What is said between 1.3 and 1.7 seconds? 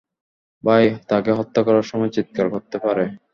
হত্যা